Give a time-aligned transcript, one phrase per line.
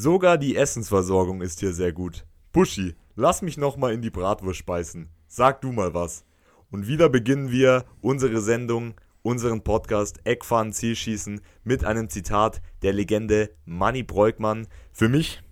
[0.00, 2.24] Sogar die Essensversorgung ist hier sehr gut.
[2.52, 5.08] Buschi, lass mich nochmal in die Bratwurst speisen.
[5.26, 6.24] Sag du mal was.
[6.70, 13.50] Und wieder beginnen wir unsere Sendung, unseren Podcast Eckfahren Zielschießen mit einem Zitat der Legende
[13.64, 14.68] Manny Breukmann.
[14.92, 15.42] Für mich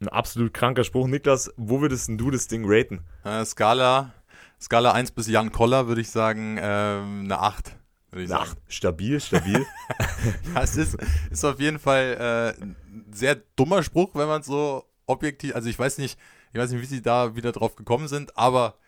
[0.00, 1.06] ein absolut kranker Spruch.
[1.06, 3.04] Niklas, wo würdest du das Ding raten?
[3.22, 4.12] Äh, Skala,
[4.60, 7.76] Skala 1 bis Jan Koller würde ich sagen, ähm, eine 8.
[8.14, 8.56] 8.
[8.68, 9.66] Stabil, stabil.
[10.54, 10.96] ja, es ist,
[11.30, 12.76] ist auf jeden Fall äh, ein
[13.12, 16.18] sehr dummer Spruch, wenn man so objektiv, also ich weiß nicht,
[16.52, 18.78] ich weiß nicht, wie sie da wieder drauf gekommen sind, aber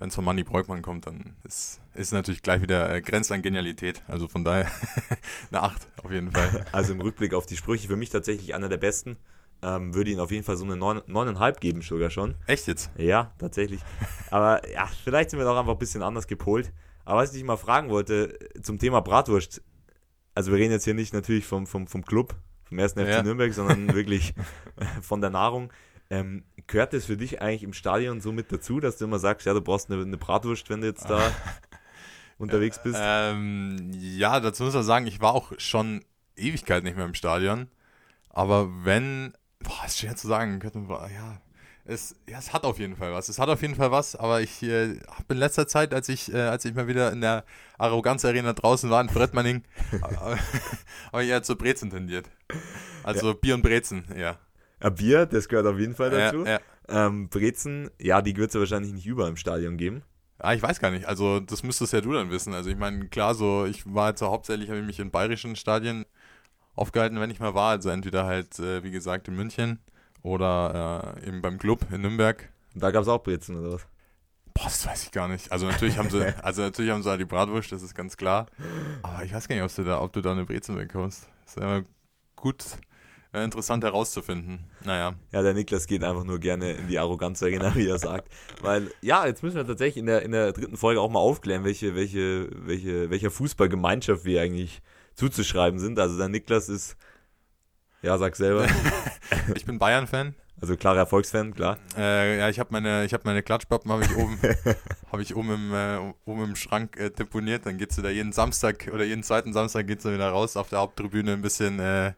[0.00, 3.42] wenn es von Manny Breukmann kommt, dann ist, ist natürlich gleich wieder äh, Grenzt an
[3.42, 4.02] Genialität.
[4.08, 4.70] Also von daher
[5.50, 6.64] eine 8 auf jeden Fall.
[6.72, 9.18] Also im Rückblick auf die Sprüche für mich tatsächlich einer der besten.
[9.62, 12.34] Ähm, würde ihn auf jeden Fall so eine 9,5 geben, sogar schon.
[12.46, 12.90] Echt jetzt?
[12.96, 13.80] Ja, tatsächlich.
[14.30, 16.72] Aber ja, vielleicht sind wir doch einfach ein bisschen anders gepolt.
[17.04, 19.62] Aber was ich dich mal fragen wollte zum Thema Bratwurst,
[20.34, 23.22] also wir reden jetzt hier nicht natürlich vom, vom, vom Club, vom ersten FC ja.
[23.22, 24.34] Nürnberg, sondern wirklich
[25.02, 25.72] von der Nahrung.
[26.08, 29.46] Ähm, gehört das für dich eigentlich im Stadion so mit dazu, dass du immer sagst,
[29.46, 31.32] ja, du brauchst eine, eine Bratwurst, wenn du jetzt da
[32.38, 32.98] unterwegs bist?
[33.00, 36.04] Ähm, ja, dazu muss man sagen, ich war auch schon
[36.36, 37.68] Ewigkeit nicht mehr im Stadion.
[38.28, 40.60] Aber wenn Boah, ist schwer zu sagen.
[40.62, 41.40] Ja,
[41.84, 43.28] es, ja, es hat auf jeden Fall was.
[43.28, 46.32] Es hat auf jeden Fall was, aber ich äh, habe in letzter Zeit, als ich,
[46.32, 47.44] äh, als ich mal wieder in der
[47.78, 49.64] Arroganz-Arena draußen war in Frettmanning,
[51.12, 52.30] habe ich eher zu Brezen tendiert.
[53.02, 53.32] Also ja.
[53.34, 54.38] Bier und Brezen, ja.
[54.82, 54.90] ja.
[54.90, 56.44] Bier, das gehört auf jeden Fall dazu.
[56.44, 60.02] Ja, ähm, Brezen, ja, die wird es ja wahrscheinlich nicht überall im Stadion geben.
[60.38, 61.06] Ah, ich weiß gar nicht.
[61.06, 62.54] Also, das müsstest ja du dann wissen.
[62.54, 65.54] Also, ich meine, klar, so, ich war jetzt ja hauptsächlich, habe ich mich in bayerischen
[65.54, 66.06] Stadien
[66.74, 67.70] aufgehalten, wenn ich mal war.
[67.70, 69.80] Also entweder halt, äh, wie gesagt, in München
[70.22, 72.48] oder äh, eben beim Club in Nürnberg.
[72.74, 73.86] Da gab es auch Brezen oder was?
[74.54, 75.50] Boah, das weiß ich gar nicht.
[75.50, 78.46] Also natürlich haben sie, also natürlich haben sie halt die Bratwurst, das ist ganz klar.
[79.02, 81.28] Aber ich weiß gar nicht, ob du da, ob du da eine Brezen bekommst.
[81.44, 81.84] Das ist immer
[82.36, 82.64] gut,
[83.32, 84.64] äh, interessant herauszufinden.
[84.84, 85.14] Naja.
[85.32, 88.28] Ja, der Niklas geht einfach nur gerne in die Arroganz Arena, wie er sagt.
[88.60, 91.64] Weil, ja, jetzt müssen wir tatsächlich in der, in der dritten Folge auch mal aufklären,
[91.64, 94.82] welche, welche, welche, welcher Fußballgemeinschaft wir eigentlich
[95.14, 95.98] zuzuschreiben sind.
[95.98, 96.96] Also der Niklas ist,
[98.02, 98.66] ja, sag selber.
[99.54, 100.34] ich bin Bayern-Fan.
[100.60, 101.78] Also klarer Erfolgsfan, klar.
[101.96, 104.38] Äh, ja, ich habe meine, ich habe meine Klatschpappen habe ich oben,
[105.12, 107.64] habe ich oben im, äh, oben im Schrank äh, deponiert.
[107.64, 110.80] Dann geht's wieder jeden Samstag oder jeden zweiten Samstag geht's dann wieder raus auf der
[110.80, 112.12] Haupttribüne ein bisschen äh,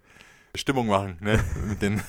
[0.54, 2.02] Stimmung machen, ne, mit den,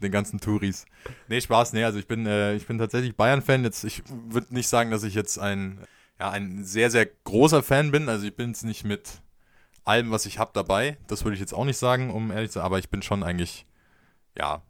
[0.00, 0.86] den ganzen Touris.
[1.28, 3.64] Nee, Spaß, nee, also ich bin, äh, ich bin tatsächlich Bayern-Fan.
[3.64, 5.80] Jetzt, ich würde nicht sagen, dass ich jetzt ein,
[6.18, 8.08] ja, ein sehr, sehr großer Fan bin.
[8.08, 9.20] Also ich bin es nicht mit
[9.84, 10.96] allem, was ich habe, dabei.
[11.08, 13.22] Das würde ich jetzt auch nicht sagen, um ehrlich zu sein, aber ich bin schon
[13.22, 13.66] eigentlich,
[14.36, 14.62] ja,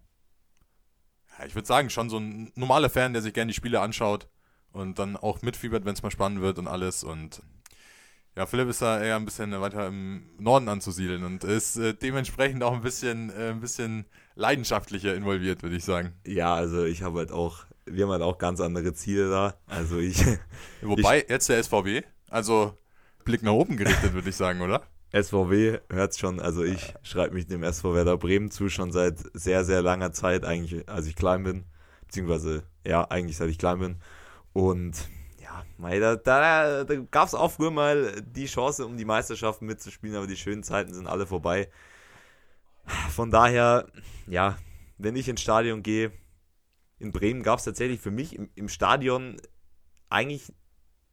[1.39, 4.29] ja ich würde sagen, schon so ein normaler Fan, der sich gerne die Spiele anschaut
[4.73, 7.05] und dann auch mitfiebert, wenn es mal spannend wird und alles.
[7.05, 7.43] Und
[8.37, 12.63] ja, Philipp ist da eher ein bisschen weiter im Norden anzusiedeln und ist äh, dementsprechend
[12.63, 16.13] auch ein bisschen, äh, ein bisschen leidenschaftlicher involviert, würde ich sagen.
[16.27, 19.55] Ja, also ich habe halt auch, wir haben halt auch ganz andere Ziele da.
[19.67, 20.25] Also ich.
[20.83, 22.77] Wobei, ich, jetzt der SVW, also
[23.25, 24.83] Blick nach oben gerichtet, würde ich sagen, oder?
[25.13, 29.65] SVW hört schon, also ich schreibe mich dem SV Werder Bremen zu, schon seit sehr,
[29.65, 31.65] sehr langer Zeit, eigentlich, als ich klein bin.
[32.07, 33.97] Beziehungsweise, ja, eigentlich seit ich klein bin.
[34.53, 35.09] Und
[35.41, 39.67] ja, mei, da, da, da gab es auch früher mal die Chance, um die Meisterschaften
[39.67, 41.69] mitzuspielen, aber die schönen Zeiten sind alle vorbei.
[43.11, 43.87] Von daher,
[44.27, 44.57] ja,
[44.99, 46.13] wenn ich ins Stadion gehe,
[46.99, 49.41] in Bremen gab es tatsächlich für mich im, im Stadion
[50.09, 50.53] eigentlich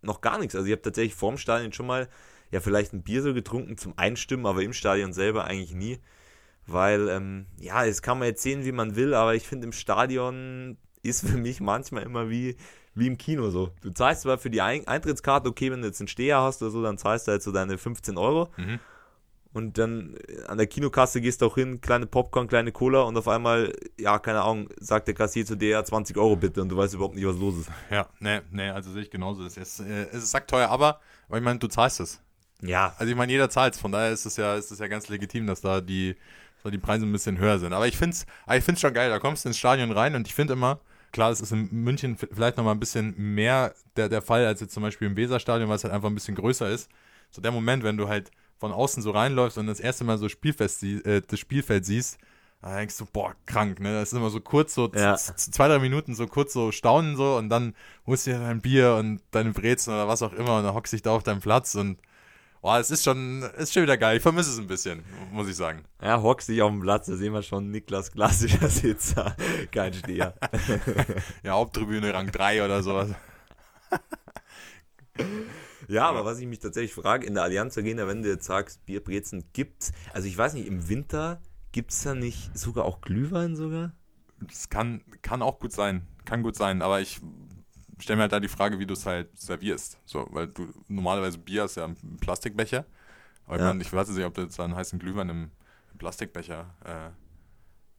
[0.02, 0.56] noch gar nichts.
[0.56, 2.10] Also ich habe tatsächlich vorm Stadion schon mal
[2.52, 6.00] ja vielleicht ein Bier so getrunken zum Einstimmen, aber im Stadion selber eigentlich nie.
[6.66, 9.72] Weil, ähm, ja, es kann man jetzt sehen, wie man will, aber ich finde im
[9.72, 12.58] Stadion ist für mich manchmal immer wie,
[12.94, 13.72] wie im Kino so.
[13.82, 16.84] Du zahlst zwar für die Eintrittskarte, okay, wenn du jetzt einen Steher hast oder so,
[16.84, 18.50] dann zahlst du halt so deine 15 Euro.
[18.58, 18.80] Mhm.
[19.54, 23.18] Und dann äh, an der Kinokasse gehst du auch hin, kleine Popcorn, kleine Cola und
[23.18, 26.70] auf einmal, ja, keine Ahnung, sagt der Kassier zu dir, ja, 20 Euro bitte und
[26.70, 27.70] du weißt überhaupt nicht, was los ist.
[27.90, 29.46] Ja, nee, nee, also sehe ich genauso.
[29.46, 32.22] Es ist, äh, es ist sackteuer, aber, weil ich meine, du zahlst es.
[32.62, 32.96] Ja.
[32.98, 35.10] Also ich meine, jeder zahlt es, von daher ist es ja, ist es ja ganz
[35.10, 36.16] legitim, dass da die,
[36.64, 37.74] dass die Preise ein bisschen höher sind.
[37.74, 38.26] Aber ich finde es
[38.56, 40.80] ich find's schon geil, da kommst du ins Stadion rein und ich finde immer,
[41.12, 44.74] klar, es ist in München vielleicht nochmal ein bisschen mehr der, der Fall als jetzt
[44.74, 46.90] zum Beispiel im Weserstadion, weil es halt einfach ein bisschen größer ist.
[47.32, 50.30] So der Moment, wenn du halt von außen so reinläufst und das erste Mal so
[50.30, 52.18] Spielfest, äh, das Spielfeld siehst,
[52.62, 53.94] da denkst du, boah, krank, ne?
[53.94, 55.16] Das ist immer so kurz, so ja.
[55.16, 57.76] zwei, drei Minuten so kurz so staunen so und dann
[58.08, 60.94] holst du dir dein Bier und deine Brezen oder was auch immer und dann hockst
[60.94, 62.00] dich da auf deinem Platz und
[62.68, 64.18] Boah, es ist schon, ist schon wieder geil.
[64.18, 65.86] Ich vermisse es ein bisschen, muss ich sagen.
[66.02, 69.38] Ja, dich auf dem Platz, da sehen wir schon Niklas klassischer Sitzer.
[69.72, 70.34] Kein Steher.
[71.44, 73.12] ja, Haupttribüne Rang 3 oder sowas.
[75.88, 78.86] Ja, aber was ich mich tatsächlich frage, in der Allianz Arena, wenn du jetzt sagst,
[78.86, 81.42] Bierbrezen gibt also ich weiß nicht, im Winter
[81.72, 83.94] gibt es da nicht sogar auch Glühwein sogar?
[84.42, 86.06] Das kann, kann auch gut sein.
[86.26, 87.22] Kann gut sein, aber ich
[88.04, 90.00] stelle mir halt da die Frage, wie du es halt servierst.
[90.06, 92.86] So, weil du normalerweise Bier ist ja ein Plastikbecher.
[93.46, 93.76] Aber ich, Ja.
[93.76, 95.52] ich weiß nicht, ob du jetzt einen heißen Glühwein im,
[95.94, 97.10] im Plastikbecher äh,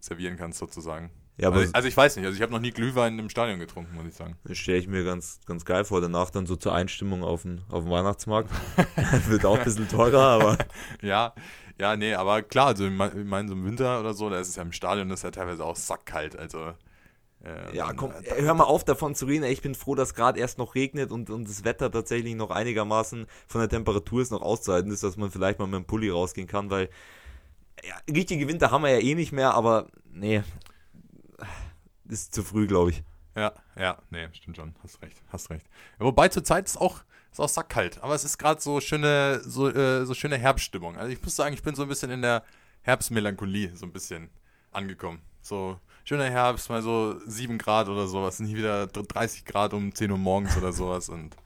[0.01, 1.11] servieren kannst, sozusagen.
[1.37, 3.61] Ja, aber also, also ich weiß nicht, also ich habe noch nie Glühwein im Stadion
[3.61, 4.37] getrunken, muss ich sagen.
[4.45, 6.01] das stelle ich mir ganz, ganz geil vor.
[6.01, 8.51] Danach dann so zur Einstimmung auf den, auf den Weihnachtsmarkt.
[9.29, 10.59] Wird auch ein bisschen teurer, aber
[11.03, 11.33] Ja,
[11.81, 14.41] ja, nee, aber klar, also ich meine, ich mein, so im Winter oder so, da
[14.41, 16.73] ist es ja im Stadion, das ist ja teilweise auch sackkalt, also.
[17.45, 19.45] Äh, ja, komm, äh, hör mal auf davon zu reden.
[19.45, 23.27] Ich bin froh, dass gerade erst noch regnet und, und das Wetter tatsächlich noch einigermaßen
[23.47, 26.49] von der Temperatur ist noch auszuhalten ist, dass man vielleicht mal mit dem Pulli rausgehen
[26.49, 26.89] kann, weil
[27.85, 30.43] ja, richtige Winter haben wir ja eh nicht mehr, aber nee,
[32.09, 33.03] ist zu früh, glaube ich.
[33.37, 34.75] Ja, ja, nee, stimmt schon.
[34.83, 35.67] Hast recht, hast recht.
[36.01, 38.03] Ja, wobei zur Zeit ist auch, ist auch sackkalt.
[38.03, 40.97] Aber es ist gerade so schöne, so, äh, so schöne Herbststimmung.
[40.97, 42.43] Also ich muss sagen, ich bin so ein bisschen in der
[42.83, 44.31] Herbstmelancholie so ein bisschen
[44.73, 45.21] angekommen.
[45.41, 48.41] So schöner Herbst, mal so 7 Grad oder sowas.
[48.41, 51.11] Nie wieder 30 Grad um 10 Uhr morgens oder sowas.
[51.11, 51.37] Und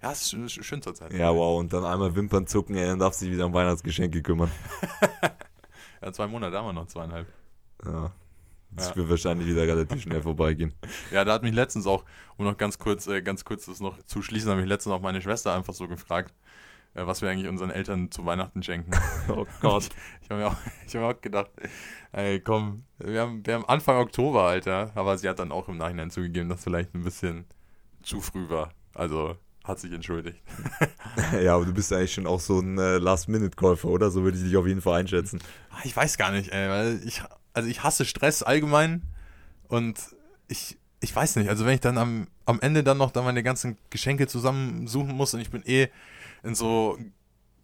[0.00, 1.12] ja, es ist schön, schön zur Zeit.
[1.12, 4.50] Ja, wow, und dann einmal Wimpern zucken, dann darf sich wieder um Weihnachtsgeschenke kümmern.
[6.02, 7.26] Ja, zwei Monate haben wir noch, zweieinhalb.
[7.82, 8.12] Ja.
[8.72, 8.96] Das Ja.
[8.96, 10.74] wird wahrscheinlich wieder relativ schnell vorbeigehen.
[11.10, 12.04] Ja, da hat mich letztens auch,
[12.36, 15.00] um noch ganz kurz, äh, ganz kurz das noch zu schließen, hat mich letztens auch
[15.00, 16.34] meine Schwester einfach so gefragt,
[16.94, 18.90] was wir eigentlich unseren Eltern zu Weihnachten schenken.
[19.28, 19.88] Oh Gott.
[20.22, 20.56] Ich habe mir, auch-
[20.86, 21.50] ich hab mir auch gedacht,
[22.12, 24.90] ey, komm, wir haben, wir haben Anfang Oktober, Alter.
[24.94, 27.44] Aber sie hat dann auch im Nachhinein zugegeben, dass vielleicht ein bisschen
[28.02, 28.70] zu früh war.
[28.94, 30.38] Also hat sich entschuldigt.
[31.42, 34.10] Ja, aber du bist eigentlich schon auch so ein äh, Last-Minute-Käufer, oder?
[34.10, 35.40] So würde ich dich auf jeden Fall einschätzen.
[35.70, 39.02] Ah, Ich weiß gar nicht, ey, weil ich, also ich hasse Stress allgemein
[39.68, 39.98] und
[40.48, 43.42] ich, ich weiß nicht, also wenn ich dann am, am Ende dann noch dann meine
[43.42, 45.88] ganzen Geschenke zusammensuchen muss und ich bin eh
[46.44, 46.98] in so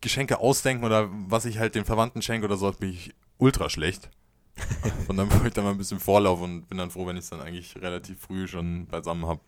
[0.01, 4.11] Geschenke ausdenken oder was ich halt den Verwandten schenke oder so, bin ich ultra schlecht.
[5.07, 7.25] Von dann brauche ich dann mal ein bisschen Vorlauf und bin dann froh, wenn ich
[7.25, 9.41] es dann eigentlich relativ früh schon beisammen habe.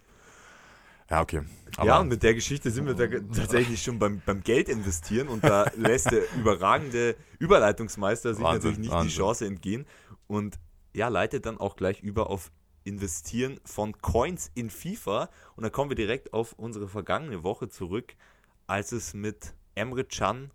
[1.10, 1.42] Ja, okay.
[1.76, 5.28] Aber ja, und mit der Geschichte sind wir da tatsächlich schon beim, beim Geld investieren
[5.28, 9.08] und da lässt der überragende Überleitungsmeister sich Wahnsinn, natürlich nicht Wahnsinn.
[9.08, 9.86] die Chance entgehen
[10.26, 10.58] und
[10.94, 12.50] ja, leitet dann auch gleich über auf
[12.84, 18.14] Investieren von Coins in FIFA und dann kommen wir direkt auf unsere vergangene Woche zurück,
[18.72, 20.50] als es mit Emre Can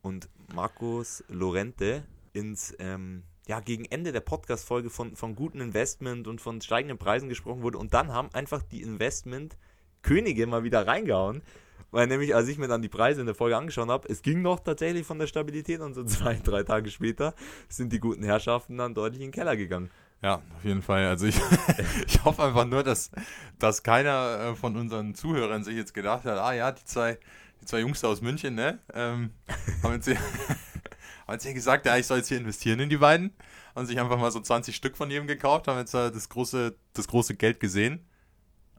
[0.00, 6.40] und Marcos Lorente ins ähm, ja, gegen Ende der Podcast-Folge von, von guten Investment und
[6.40, 7.78] von steigenden Preisen gesprochen wurde.
[7.78, 11.42] Und dann haben einfach die Investment-Könige mal wieder reingehauen.
[11.90, 14.42] Weil nämlich, als ich mir dann die Preise in der Folge angeschaut habe, es ging
[14.42, 17.34] noch tatsächlich von der Stabilität und so zwei, drei Tage später
[17.68, 19.90] sind die guten Herrschaften dann deutlich in den Keller gegangen.
[20.22, 21.06] Ja, auf jeden Fall.
[21.06, 21.36] Also ich,
[22.06, 23.10] ich hoffe einfach nur, dass,
[23.58, 27.18] dass keiner äh, von unseren Zuhörern sich jetzt gedacht hat, ah ja, die zwei,
[27.60, 29.30] die zwei Jungs aus München, ne, ähm,
[29.82, 30.18] haben jetzt hier,
[31.26, 33.32] haben jetzt hier gesagt, ja, ich soll jetzt hier investieren in die beiden.
[33.74, 36.74] Haben sich einfach mal so 20 Stück von jedem gekauft, haben jetzt äh, das große,
[36.94, 38.06] das große Geld gesehen.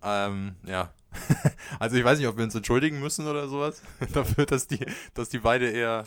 [0.03, 0.93] Ähm, ja.
[1.79, 3.81] Also ich weiß nicht, ob wir uns entschuldigen müssen oder sowas
[4.13, 6.05] dafür, dass die, dass die beide eher,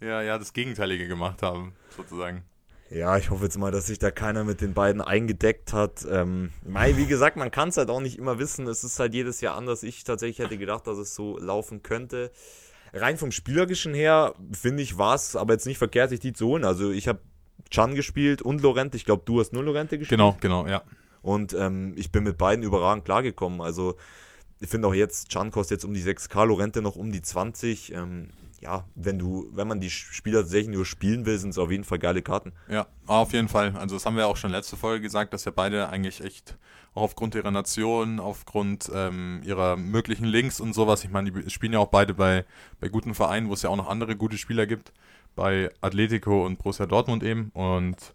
[0.00, 2.44] eher ja, das Gegenteilige gemacht haben, sozusagen.
[2.90, 6.04] Ja, ich hoffe jetzt mal, dass sich da keiner mit den beiden eingedeckt hat.
[6.10, 8.66] Ähm, Mai, wie gesagt, man kann es halt auch nicht immer wissen.
[8.66, 9.84] Es ist halt jedes Jahr anders.
[9.84, 12.32] Ich tatsächlich hätte gedacht, dass es so laufen könnte.
[12.92, 16.48] Rein vom Spielerischen her, finde ich, war es aber jetzt nicht verkehrt, sich die zu
[16.48, 16.64] holen.
[16.64, 17.20] Also ich habe
[17.70, 18.96] Chan gespielt und Lorente.
[18.96, 20.18] Ich glaube, du hast nur Lorente gespielt.
[20.18, 20.82] Genau, genau, ja.
[21.22, 23.60] Und ähm, ich bin mit beiden überragend klargekommen.
[23.60, 23.94] Also
[24.58, 27.94] ich finde auch jetzt, Chan kostet jetzt um die 6K, Lorente noch um die 20.
[27.94, 31.70] Ähm, ja, wenn du, wenn man die Spieler tatsächlich nur spielen will, sind es auf
[31.70, 32.52] jeden Fall geile Karten.
[32.68, 33.74] Ja, auf jeden Fall.
[33.76, 36.58] Also das haben wir auch schon letzte Folge gesagt, dass ja beide eigentlich echt
[36.94, 41.72] auch aufgrund ihrer Nation, aufgrund ähm, ihrer möglichen Links und sowas, ich meine, die spielen
[41.72, 42.44] ja auch beide bei,
[42.80, 44.92] bei guten Vereinen, wo es ja auch noch andere gute Spieler gibt,
[45.36, 48.14] bei Atletico und Borussia Dortmund eben und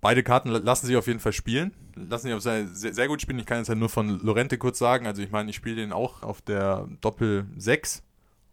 [0.00, 3.08] beide Karten la- lassen sich auf jeden Fall spielen, lassen sich auch sehr, sehr, sehr
[3.08, 3.38] gut spielen.
[3.38, 5.92] Ich kann jetzt ja nur von Lorente kurz sagen, also ich meine, ich spiele den
[5.92, 8.02] auch auf der Doppel 6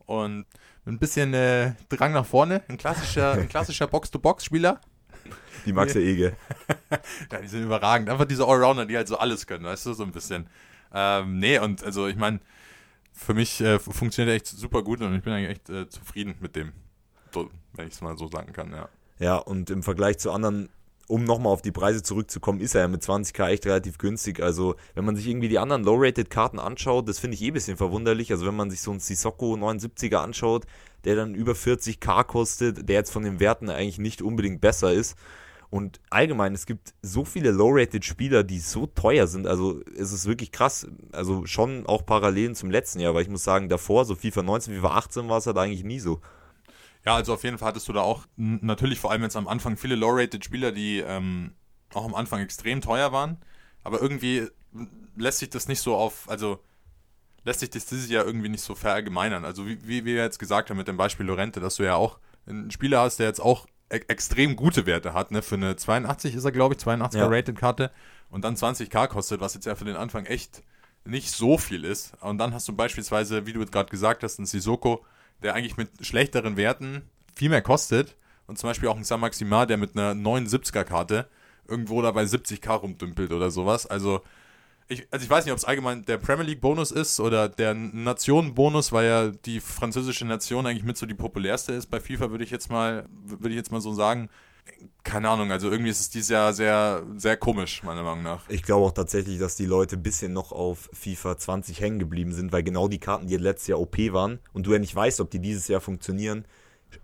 [0.06, 0.46] und
[0.86, 4.82] ein bisschen äh, Drang nach vorne, ein klassischer, ein klassischer Box-to-Box-Spieler.
[5.66, 6.36] Die Max Ege.
[7.32, 8.10] Ja, die sind überragend.
[8.10, 10.48] Einfach diese Allrounder, die halt so alles können, weißt du, so ein bisschen.
[10.94, 12.40] Ähm, nee, und also ich meine,
[13.14, 16.36] für mich äh, funktioniert er echt super gut und ich bin eigentlich echt äh, zufrieden
[16.40, 16.74] mit dem,
[17.34, 18.90] so, wenn ich es mal so sagen kann, ja.
[19.20, 20.70] Ja, und im Vergleich zu anderen,
[21.14, 24.42] um nochmal auf die Preise zurückzukommen, ist er ja mit 20k echt relativ günstig.
[24.42, 27.78] Also, wenn man sich irgendwie die anderen Low-Rated-Karten anschaut, das finde ich eh ein bisschen
[27.78, 28.32] verwunderlich.
[28.32, 30.66] Also, wenn man sich so einen Sissoko 79er anschaut,
[31.06, 35.16] der dann über 40k kostet, der jetzt von den Werten eigentlich nicht unbedingt besser ist.
[35.70, 39.46] Und allgemein, es gibt so viele Low-Rated-Spieler, die so teuer sind.
[39.46, 40.88] Also, es ist wirklich krass.
[41.12, 44.74] Also, schon auch Parallelen zum letzten Jahr, weil ich muss sagen, davor, so FIFA 19,
[44.74, 46.22] FIFA 18 war es halt eigentlich nie so.
[47.06, 49.76] Ja, also auf jeden Fall hattest du da auch natürlich vor allem jetzt am Anfang
[49.78, 51.52] viele Low-Rated Spieler, die ähm,
[51.94, 53.38] auch am Anfang extrem teuer waren.
[53.84, 54.48] Aber irgendwie
[55.16, 56.64] lässt sich das nicht so auf, also
[57.44, 59.44] lässt sich das dieses Jahr irgendwie nicht so verallgemeinern.
[59.46, 62.20] Also wie, wie wir jetzt gesagt haben mit dem Beispiel Lorente, dass du ja auch
[62.46, 65.42] einen Spieler hast, der jetzt auch e extrem gute Werte hat, ne?
[65.42, 67.28] Für eine 82 ist er, glaube ich, 82er ja.
[67.28, 67.92] Rated-Karte
[68.30, 70.64] und dann 20k kostet, was jetzt ja für den Anfang echt
[71.06, 72.14] nicht so viel ist.
[72.22, 75.06] Und dann hast du beispielsweise, wie du gerade gesagt hast, einen Sissoko,
[75.44, 77.04] der eigentlich mit schlechteren Werten
[77.36, 78.16] viel mehr kostet.
[78.46, 81.28] Und zum Beispiel auch ein San Maximar, der mit einer 79er Karte
[81.68, 83.86] irgendwo da bei 70k rumdümpelt oder sowas.
[83.86, 84.22] Also
[84.88, 87.74] ich, also ich weiß nicht, ob es allgemein der Premier League Bonus ist oder der
[87.74, 91.88] Nationen-Bonus, weil ja die französische Nation eigentlich mit so die populärste ist.
[91.88, 94.30] Bei FIFA würde ich jetzt mal, würde ich jetzt mal so sagen.
[95.04, 98.48] Keine Ahnung, also irgendwie ist es dieses Jahr sehr, sehr komisch, meiner Meinung nach.
[98.48, 102.32] Ich glaube auch tatsächlich, dass die Leute ein bisschen noch auf FIFA 20 hängen geblieben
[102.32, 105.20] sind, weil genau die Karten, die letztes Jahr OP waren und du ja nicht weißt,
[105.20, 106.46] ob die dieses Jahr funktionieren,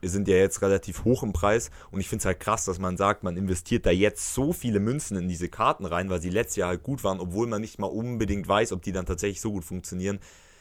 [0.01, 2.95] sind ja jetzt relativ hoch im Preis und ich finde es halt krass, dass man
[2.95, 6.57] sagt, man investiert da jetzt so viele Münzen in diese Karten rein, weil sie letztes
[6.57, 9.51] Jahr halt gut waren, obwohl man nicht mal unbedingt weiß, ob die dann tatsächlich so
[9.51, 10.19] gut funktionieren,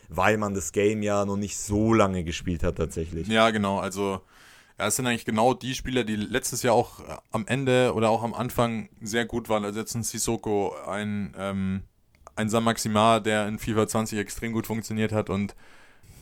[0.08, 3.28] weil man das Game ja noch nicht so lange gespielt hat tatsächlich.
[3.28, 4.22] Ja, genau, also
[4.78, 8.10] ja, es sind eigentlich genau die Spieler, die letztes Jahr auch äh, am Ende oder
[8.10, 9.64] auch am Anfang sehr gut waren.
[9.64, 11.82] Also jetzt ein Sissoko, ein, ähm,
[12.36, 15.56] ein San Maximar, der in FIFA 20 extrem gut funktioniert hat und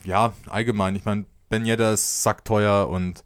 [0.05, 3.25] ja, allgemein, ich meine, Ben Yedder ist sackteuer und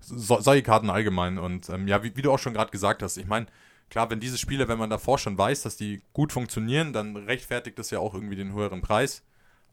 [0.00, 1.38] so, solche Karten allgemein.
[1.38, 3.46] Und ähm, ja, wie, wie, du auch schon gerade gesagt hast, ich meine,
[3.90, 7.78] klar, wenn diese Spiele, wenn man davor schon weiß, dass die gut funktionieren, dann rechtfertigt
[7.78, 9.22] das ja auch irgendwie den höheren Preis.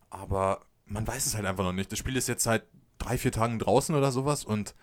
[0.10, 1.92] Aber man weiß es halt einfach noch nicht.
[1.92, 2.64] Das Spiel ist jetzt seit
[3.02, 4.76] drei, vier Tagen draußen oder sowas und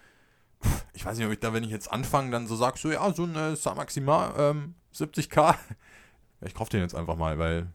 [0.93, 3.13] ich weiß nicht, ob ich da, wenn ich jetzt anfange, dann so sag, so ja,
[3.15, 5.55] so ein Star Maxima ähm, 70k.
[6.47, 7.67] Ich kaufe den jetzt einfach mal, weil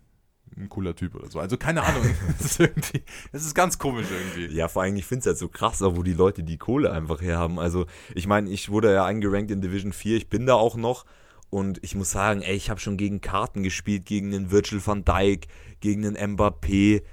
[0.58, 1.40] ein cooler Typ oder so.
[1.40, 2.04] Also keine Ahnung.
[2.38, 4.56] das, ist irgendwie, das ist ganz komisch irgendwie.
[4.56, 6.92] Ja, vor allem, ich finde es halt so krass, auch wo die Leute die Kohle
[6.92, 7.60] einfach herhaben.
[7.60, 11.06] Also ich meine, ich wurde ja eingerankt in Division 4, ich bin da auch noch.
[11.50, 15.06] Und ich muss sagen, ey, ich habe schon gegen Karten gespielt, gegen den Virgil van
[15.06, 15.48] Dijk,
[15.82, 17.04] gegen den Mbappé.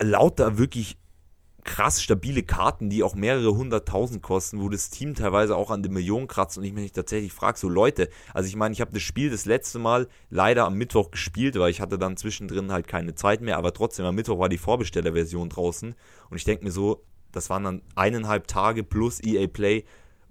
[0.00, 0.98] Lauter wirklich
[1.64, 5.88] krass stabile Karten, die auch mehrere hunderttausend kosten, wo das Team teilweise auch an die
[5.88, 9.02] Millionen kratzt und ich mich tatsächlich frage, so Leute, also ich meine, ich habe das
[9.02, 13.14] Spiel das letzte Mal leider am Mittwoch gespielt, weil ich hatte dann zwischendrin halt keine
[13.14, 15.94] Zeit mehr, aber trotzdem am Mittwoch war die Vorbestellerversion draußen
[16.30, 17.02] und ich denke mir so,
[17.32, 19.84] das waren dann eineinhalb Tage plus EA Play,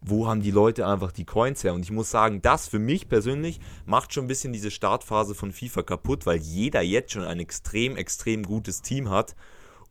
[0.06, 1.74] wo haben die Leute einfach die Coins her?
[1.74, 5.52] Und ich muss sagen, das für mich persönlich macht schon ein bisschen diese Startphase von
[5.52, 9.36] FIFA kaputt, weil jeder jetzt schon ein extrem, extrem gutes Team hat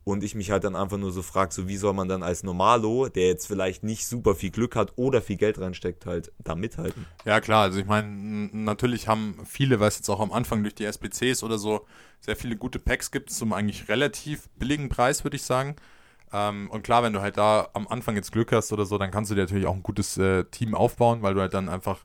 [0.03, 2.43] und ich mich halt dann einfach nur so frage, so wie soll man dann als
[2.43, 6.55] Normalo, der jetzt vielleicht nicht super viel Glück hat oder viel Geld reinsteckt, halt da
[6.55, 7.05] mithalten.
[7.25, 10.75] Ja klar, also ich meine, natürlich haben viele, weil es jetzt auch am Anfang durch
[10.75, 11.85] die SBCs oder so
[12.19, 15.75] sehr viele gute Packs gibt, zum eigentlich relativ billigen Preis, würde ich sagen.
[16.33, 19.11] Ähm, und klar, wenn du halt da am Anfang jetzt Glück hast oder so, dann
[19.11, 21.99] kannst du dir natürlich auch ein gutes äh, Team aufbauen, weil du halt dann einfach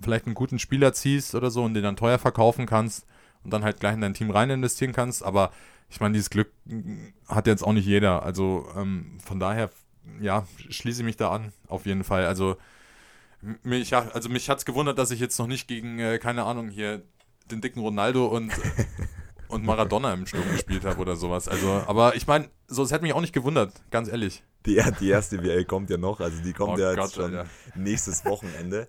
[0.00, 3.06] vielleicht einen guten Spieler ziehst oder so und den dann teuer verkaufen kannst
[3.44, 5.22] und dann halt gleich in dein Team rein investieren kannst.
[5.22, 5.52] Aber
[5.90, 6.52] ich meine, dieses Glück
[7.26, 8.22] hat jetzt auch nicht jeder.
[8.22, 9.70] Also ähm, von daher,
[10.20, 12.26] ja, schließe ich mich da an, auf jeden Fall.
[12.26, 12.56] Also
[13.62, 16.68] mich, also mich hat es gewundert, dass ich jetzt noch nicht gegen, äh, keine Ahnung,
[16.68, 17.02] hier
[17.50, 18.52] den dicken Ronaldo und,
[19.48, 21.48] und Maradona im Sturm gespielt habe oder sowas.
[21.48, 24.44] Also, aber ich meine, so, es hätte mich auch nicht gewundert, ganz ehrlich.
[24.66, 27.34] Die, die erste WL kommt ja noch, also die kommt oh ja Gott, jetzt schon
[27.36, 27.50] Alter.
[27.74, 28.88] nächstes Wochenende.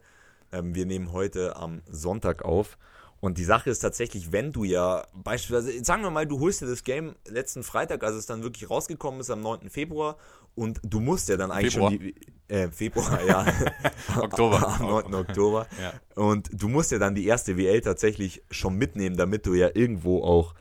[0.51, 2.77] Ähm, wir nehmen heute am Sonntag auf.
[3.21, 6.65] Und die Sache ist tatsächlich, wenn du ja beispielsweise, sagen wir mal, du holst dir
[6.65, 9.69] das Game letzten Freitag, als es dann wirklich rausgekommen ist, am 9.
[9.69, 10.17] Februar,
[10.55, 11.91] und du musst ja dann eigentlich Februar.
[11.91, 12.15] schon die,
[12.47, 13.45] äh, Februar, ja.
[14.19, 14.67] Oktober.
[14.79, 15.13] am 9.
[15.13, 15.67] Oktober.
[15.79, 15.93] ja.
[16.21, 20.23] Und du musst ja dann die erste WL tatsächlich schon mitnehmen, damit du ja irgendwo
[20.23, 20.55] auch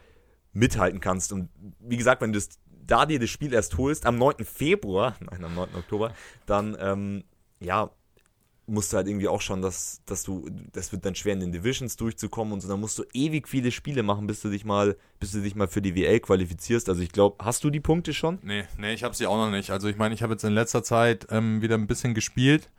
[0.52, 1.33] mithalten kannst.
[1.33, 1.49] Und
[1.81, 4.45] wie gesagt, wenn du das, da dir das Spiel erst holst, am 9.
[4.45, 5.75] Februar, nein, am 9.
[5.76, 6.14] Oktober,
[6.47, 7.25] dann, ähm,
[7.59, 7.90] ja,
[8.71, 11.53] musst du halt irgendwie auch schon, dass, dass du, das wird dann schwer in den
[11.53, 14.97] Divisions durchzukommen und so, dann musst du ewig viele Spiele machen, bis du dich mal,
[15.19, 16.89] bis du dich mal für die WL qualifizierst.
[16.89, 18.39] Also ich glaube, hast du die Punkte schon?
[18.43, 19.71] Nee, nee, ich habe sie auch noch nicht.
[19.71, 22.71] Also ich meine, ich habe jetzt in letzter Zeit ähm, wieder ein bisschen gespielt.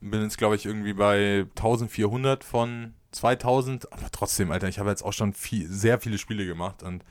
[0.00, 3.92] Bin jetzt, glaube ich, irgendwie bei 1400 von 2000.
[3.92, 7.04] Aber trotzdem, Alter, ich habe jetzt auch schon viel, sehr viele Spiele gemacht und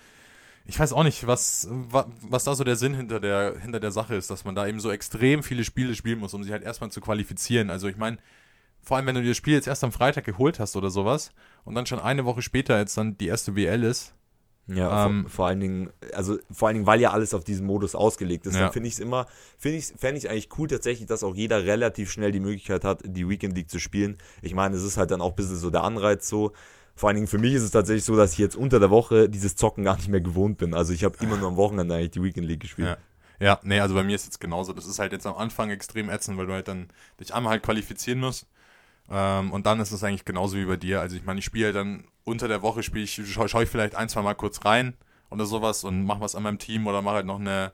[0.69, 4.13] ich weiß auch nicht, was, was, da so der Sinn hinter der, hinter der Sache
[4.13, 6.91] ist, dass man da eben so extrem viele Spiele spielen muss, um sich halt erstmal
[6.91, 7.71] zu qualifizieren.
[7.71, 8.17] Also ich meine,
[8.79, 11.31] vor allem wenn du dir das Spiel jetzt erst am Freitag geholt hast oder sowas
[11.63, 14.13] und dann schon eine Woche später jetzt dann die erste WL ist.
[14.67, 17.65] Ja, ähm, vor, vor, allen Dingen, also vor allen Dingen, weil ja alles auf diesen
[17.65, 18.61] Modus ausgelegt ist, ja.
[18.61, 19.25] dann finde ich es immer,
[19.57, 23.01] finde ich, fände ich eigentlich cool tatsächlich, dass auch jeder relativ schnell die Möglichkeit hat,
[23.03, 24.19] die Weekend League zu spielen.
[24.43, 26.53] Ich meine, es ist halt dann auch ein bisschen so der Anreiz so,
[26.99, 29.29] vor allen Dingen für mich ist es tatsächlich so, dass ich jetzt unter der Woche
[29.29, 30.73] dieses Zocken gar nicht mehr gewohnt bin.
[30.73, 32.89] Also ich habe immer nur am Wochenende eigentlich die Weekend League gespielt.
[32.89, 32.97] Ja.
[33.41, 34.73] Ja, nee, also bei mir ist es genauso.
[34.73, 36.89] Das ist halt jetzt am Anfang extrem ätzend, weil du halt dann
[37.21, 38.47] dich einmal halt qualifizieren musst.
[39.09, 40.99] Ähm, und dann ist es eigentlich genauso wie bei dir.
[40.99, 43.69] Also ich meine, ich spiele halt dann unter der Woche, spiele ich, schaue schau ich
[43.69, 44.93] vielleicht ein, zwei Mal kurz rein
[45.29, 47.71] oder sowas und mache was an meinem Team oder mache halt noch eine,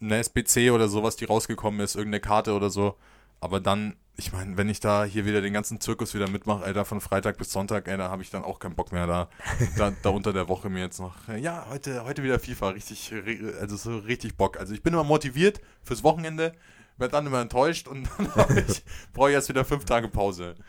[0.00, 2.96] eine SBC oder sowas, die rausgekommen ist, irgendeine Karte oder so.
[3.40, 6.84] Aber dann, ich meine, wenn ich da hier wieder den ganzen Zirkus wieder mitmache, Alter,
[6.84, 9.28] von Freitag bis Sonntag, ey, da habe ich dann auch keinen Bock mehr da,
[9.76, 13.12] da, da unter der Woche mir jetzt noch, ja, heute, heute wieder FIFA, richtig,
[13.60, 14.58] also so richtig Bock.
[14.58, 16.52] Also ich bin immer motiviert fürs Wochenende,
[16.96, 18.64] werde dann immer enttäuscht und dann
[19.12, 20.54] brauche ich erst wieder fünf Tage Pause.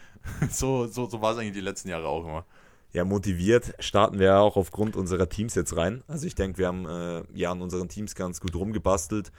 [0.51, 2.45] So, so, so war es eigentlich die letzten Jahre auch immer.
[2.91, 6.03] Ja, motiviert starten wir auch aufgrund unserer Teams jetzt rein.
[6.07, 9.31] Also ich denke, wir haben äh, ja an unseren Teams ganz gut rumgebastelt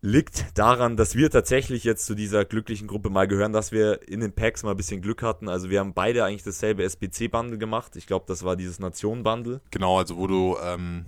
[0.00, 4.20] liegt daran, dass wir tatsächlich jetzt zu dieser glücklichen Gruppe mal gehören, dass wir in
[4.20, 5.48] den Packs mal ein bisschen Glück hatten.
[5.48, 7.96] Also wir haben beide eigentlich dasselbe SBC-Bundle gemacht.
[7.96, 9.60] Ich glaube, das war dieses Nation-Bundle.
[9.70, 11.04] Genau, also wo du ähm,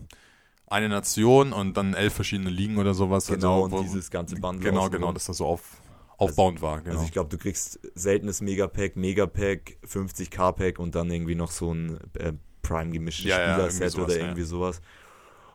[0.66, 3.30] eine Nation und dann elf verschiedene Ligen oder sowas.
[3.30, 4.70] Also genau, also, und dieses ganze Bundle.
[4.70, 5.62] Genau, genau, dass das so auf,
[6.16, 6.80] aufbauend also, war.
[6.80, 6.94] Genau.
[6.94, 11.98] Also ich glaube, du kriegst seltenes Megapack, Megapack, 50k-Pack und dann irgendwie noch so ein
[12.18, 12.32] äh,
[12.62, 14.46] Prime-gemischtes ja, Spielerset ja, oder irgendwie ja.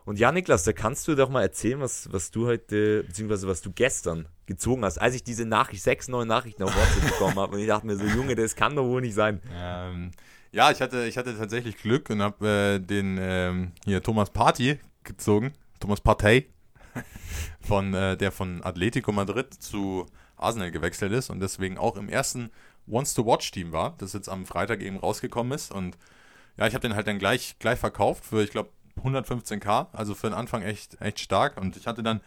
[0.06, 3.60] Und ja, Niklas, da kannst du doch mal erzählen, was, was du heute, beziehungsweise was
[3.60, 7.56] du gestern gezogen hast, als ich diese Nachricht, sechs neue Nachrichten auf WhatsApp bekommen habe.
[7.56, 9.42] Und ich dachte mir so, Junge, das kann doch wohl nicht sein.
[9.52, 10.12] Ähm,
[10.52, 14.78] ja, ich hatte, ich hatte tatsächlich Glück und habe äh, den ähm, hier Thomas Party
[15.02, 15.52] gezogen.
[15.80, 16.46] Thomas Partey,
[17.60, 22.50] von, äh, der von Atletico Madrid zu Arsenal gewechselt ist und deswegen auch im ersten
[22.86, 25.72] Wants to Watch Team war, das jetzt am Freitag eben rausgekommen ist.
[25.72, 25.98] Und
[26.56, 28.70] ja, ich habe den halt dann gleich, gleich verkauft für, ich glaube,
[29.02, 31.56] 115k, also für den Anfang echt, echt stark.
[31.60, 32.20] Und ich hatte dann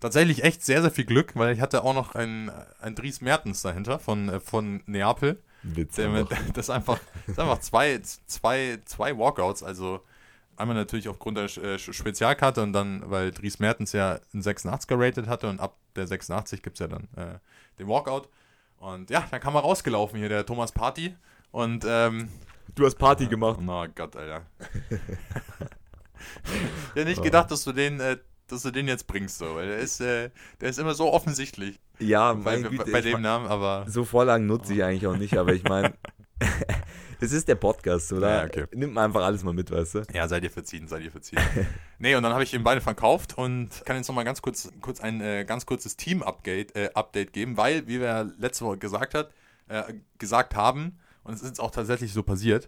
[0.00, 2.50] tatsächlich echt sehr, sehr viel Glück, weil ich hatte auch noch einen,
[2.80, 5.42] einen Dries Mertens dahinter von, äh, von Neapel.
[5.62, 10.00] Witz mit, das ist einfach, das einfach zwei, zwei, zwei Walkouts, also
[10.56, 15.26] einmal natürlich aufgrund der äh, Spezialkarte und dann, weil Dries Mertens ja einen 86er rated
[15.26, 17.38] hatte und ab der 86 gibt es ja dann äh,
[17.78, 18.28] den Walkout.
[18.78, 21.14] Und ja, dann kam er rausgelaufen hier, der Thomas Party.
[21.50, 22.30] Und ähm,
[22.74, 23.58] du hast Party gemacht.
[23.66, 24.46] Oh Gott, Alter.
[26.94, 28.18] ich hätte nicht gedacht, dass du den, äh,
[28.48, 31.78] dass du den jetzt bringst, so, weil der ist, äh, der ist immer so offensichtlich.
[31.98, 33.84] Ja, bei, Güte, bei dem Namen, aber.
[33.88, 35.94] So Vorlagen nutze ich eigentlich auch nicht, aber ich meine,
[37.20, 38.38] es ist der Podcast, oder?
[38.38, 38.64] Ja, okay.
[38.74, 40.02] Nimmt man einfach alles mal mit, weißt du?
[40.12, 41.40] Ja, seid ihr verziehen, seid ihr verziehen.
[41.98, 45.00] nee, und dann habe ich eben beide verkauft und kann jetzt nochmal ganz kurz, kurz
[45.00, 49.30] ein äh, ganz kurzes Team-Update äh, Update geben, weil, wie wir letzte Woche gesagt hat,
[49.68, 52.66] äh, gesagt haben, und es ist auch tatsächlich so passiert,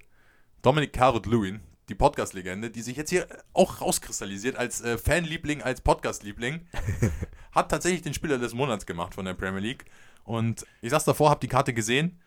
[0.60, 6.66] Dominik Carrot-Lewin, die Podcast-Legende, die sich jetzt hier auch rauskristallisiert als äh, Fanliebling, als Podcast-Liebling,
[7.52, 9.84] hat tatsächlich den Spieler des Monats gemacht von der Premier League.
[10.24, 12.20] Und ich sag's davor, hab die Karte gesehen,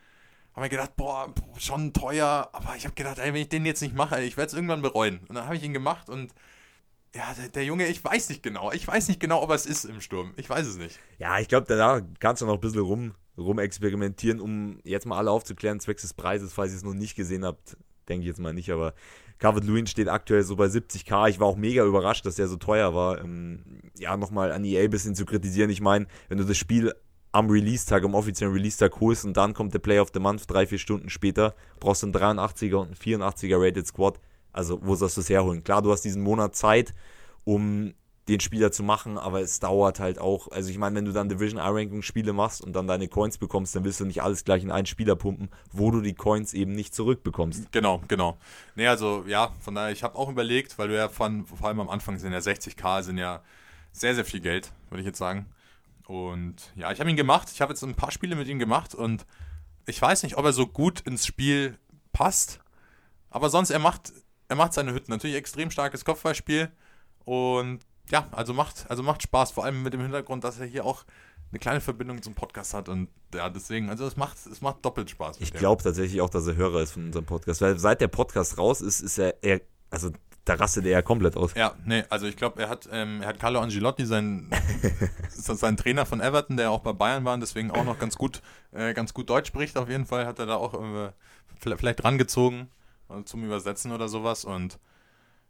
[0.54, 3.82] hab mir gedacht, boah, schon teuer, aber ich hab gedacht, ey, wenn ich den jetzt
[3.82, 5.20] nicht mache, ich werde es irgendwann bereuen.
[5.28, 6.34] Und dann habe ich ihn gemacht und
[7.16, 8.74] ja, der, der, Junge, ich weiß nicht genau.
[8.74, 10.34] Ich weiß nicht genau, ob er es ist im Sturm.
[10.36, 11.00] Ich weiß es nicht.
[11.18, 15.18] Ja, ich glaube, da kannst du noch ein bisschen rum, rum experimentieren, um jetzt mal
[15.18, 17.78] alle aufzuklären, zwecks des Preises, falls ihr es noch nicht gesehen habt.
[18.10, 18.94] Denke ich jetzt mal nicht, aber
[19.40, 21.30] Calvert-Lewin steht aktuell so bei 70k.
[21.30, 23.20] Ich war auch mega überrascht, dass der so teuer war.
[23.20, 25.70] Ähm, ja, nochmal an EA ein bisschen zu kritisieren.
[25.70, 26.94] Ich meine, wenn du das Spiel
[27.32, 30.66] am Release-Tag, am offiziellen Release-Tag holst und dann kommt der Play of the Month drei,
[30.66, 34.20] vier Stunden später, brauchst du einen 83er und einen 84er Rated Squad.
[34.54, 35.64] Also, wo sollst du es herholen?
[35.64, 36.94] Klar, du hast diesen Monat Zeit,
[37.44, 37.94] um
[38.28, 40.52] den Spieler zu machen, aber es dauert halt auch.
[40.52, 43.76] Also ich meine, wenn du dann Division A-Ranking Spiele machst und dann deine Coins bekommst,
[43.76, 46.72] dann willst du nicht alles gleich in einen Spieler pumpen, wo du die Coins eben
[46.72, 47.72] nicht zurückbekommst.
[47.72, 48.38] Genau, genau.
[48.76, 51.80] Nee, also ja, von daher, ich habe auch überlegt, weil du ja von, vor allem
[51.80, 53.44] am Anfang sind ja 60k, sind ja
[53.92, 55.46] sehr, sehr viel Geld, würde ich jetzt sagen.
[56.08, 57.50] Und ja, ich habe ihn gemacht.
[57.54, 59.26] Ich habe jetzt ein paar Spiele mit ihm gemacht und
[59.86, 61.78] ich weiß nicht, ob er so gut ins Spiel
[62.12, 62.60] passt.
[63.30, 64.14] Aber sonst, er macht,
[64.48, 65.12] er macht seine Hütten.
[65.12, 66.72] Natürlich extrem starkes Kopfballspiel.
[67.24, 67.80] Und
[68.12, 71.06] ja, also macht, also macht Spaß, vor allem mit dem Hintergrund, dass er hier auch
[71.52, 75.10] eine kleine Verbindung zum Podcast hat und ja, deswegen, also es macht, es macht doppelt
[75.10, 75.38] Spaß.
[75.40, 78.58] Ich glaube tatsächlich auch, dass er Hörer ist von unserem Podcast, weil seit der Podcast
[78.58, 80.12] raus ist, ist er, er also
[80.46, 81.56] da rastet er ja komplett aus.
[81.56, 84.52] Ja, nee, also ich glaube, er hat, ähm, er hat Carlo Angelotti, sein,
[85.30, 88.42] sein Trainer von Everton, der auch bei Bayern war und deswegen auch noch ganz gut,
[88.72, 91.12] äh, ganz gut Deutsch spricht auf jeden Fall, hat er da auch äh,
[91.60, 92.70] vielleicht rangezogen
[93.26, 94.80] zum Übersetzen oder sowas und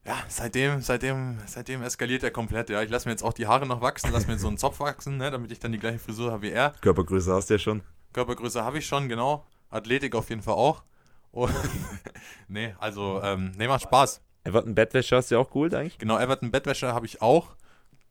[0.06, 2.70] ja, seitdem, seitdem, seitdem eskaliert er komplett.
[2.70, 4.80] Ja, ich lasse mir jetzt auch die Haare noch wachsen, lasse mir so einen Zopf
[4.80, 6.74] wachsen, ne, damit ich dann die gleiche Frisur habe wie er.
[6.82, 7.82] Körpergröße hast du ja schon.
[8.13, 9.46] Körpergröße habe ich schon, genau.
[9.70, 10.84] Athletik auf jeden Fall auch.
[11.32, 11.54] Und
[12.48, 14.22] nee, also, ähm, nee, macht Spaß.
[14.44, 15.98] Everton Bettwäsche hast du ja auch geholt eigentlich?
[15.98, 17.56] Genau, Everton Bettwäsche habe ich auch.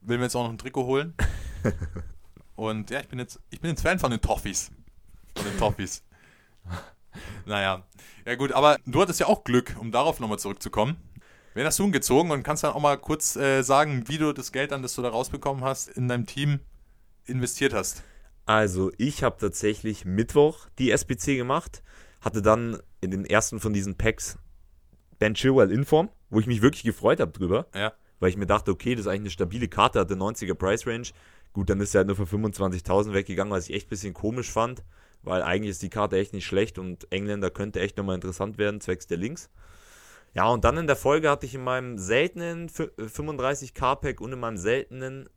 [0.00, 1.14] Will mir jetzt auch noch ein Trikot holen.
[2.56, 4.72] Und ja, ich bin jetzt, ich bin jetzt Fan von den Toffees.
[5.36, 6.04] Von den Toffees.
[7.46, 7.84] naja.
[8.26, 10.96] Ja gut, aber du hattest ja auch Glück, um darauf nochmal zurückzukommen.
[11.54, 14.32] Wen hast du denn gezogen und kannst dann auch mal kurz äh, sagen, wie du
[14.32, 16.58] das Geld dann, das du da rausbekommen hast, in deinem Team
[17.26, 18.02] investiert hast?
[18.44, 21.82] Also, ich habe tatsächlich Mittwoch die SBC gemacht,
[22.20, 24.36] hatte dann in den ersten von diesen Packs
[25.20, 27.68] Ben Chilwell in Form, wo ich mich wirklich gefreut habe drüber.
[27.72, 27.92] Ja.
[28.18, 31.06] Weil ich mir dachte, okay, das ist eigentlich eine stabile Karte, hatte 90er Price Range.
[31.52, 34.50] Gut, dann ist er halt nur für 25.000 weggegangen, was ich echt ein bisschen komisch
[34.50, 34.82] fand,
[35.22, 38.80] weil eigentlich ist die Karte echt nicht schlecht und Engländer könnte echt nochmal interessant werden,
[38.80, 39.50] zwecks der Links.
[40.34, 44.56] Ja, und dann in der Folge hatte ich in meinem seltenen 35k-Pack und in meinem
[44.56, 45.28] seltenen,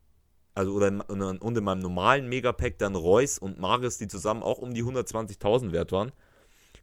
[0.54, 4.58] also oder in, und in meinem normalen Megapack dann Reus und Maris, die zusammen auch
[4.58, 6.10] um die 120.000 wert waren.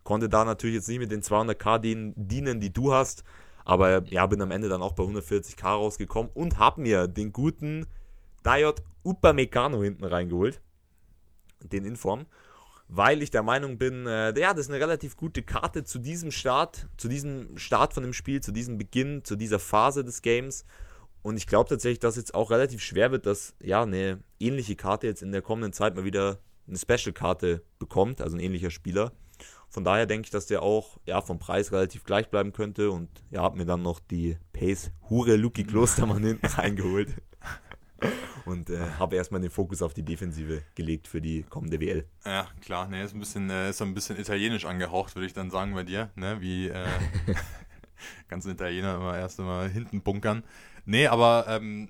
[0.04, 1.80] Konnte da natürlich jetzt nicht mit den 200k
[2.16, 3.26] dienen, die du hast,
[3.66, 7.86] aber ja, bin am Ende dann auch bei 140k rausgekommen und habe mir den guten
[8.46, 10.62] Diod Upamecano hinten reingeholt.
[11.62, 12.28] Den Inform
[12.88, 16.32] weil ich der Meinung bin, äh, ja, das ist eine relativ gute Karte zu diesem
[16.32, 20.66] Start, zu diesem Start von dem Spiel, zu diesem Beginn, zu dieser Phase des Games.
[21.22, 25.08] Und ich glaube tatsächlich, dass jetzt auch relativ schwer wird, dass ja eine ähnliche Karte
[25.08, 29.12] jetzt in der kommenden Zeit mal wieder eine Special-Karte bekommt, also ein ähnlicher Spieler.
[29.70, 33.10] Von daher denke ich, dass der auch ja, vom Preis relativ gleich bleiben könnte und
[33.32, 37.10] ja, habe mir dann noch die Pace Hure Luki Klostermann hinten reingeholt
[38.46, 42.06] und äh, habe erstmal den Fokus auf die Defensive gelegt für die kommende WL.
[42.26, 45.50] Ja, klar, ne, ist ein bisschen, äh, ist ein bisschen italienisch angehaucht, würde ich dann
[45.50, 46.88] sagen bei dir, ne, wie äh,
[48.28, 50.44] ganzen Italiener immer erst immer hinten bunkern.
[50.86, 51.90] Nee, aber ähm,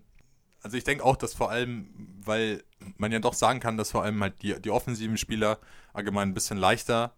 [0.61, 1.89] also ich denke auch, dass vor allem,
[2.23, 2.63] weil
[2.97, 5.59] man ja doch sagen kann, dass vor allem halt die, die offensiven Spieler
[5.93, 7.15] allgemein ein bisschen leichter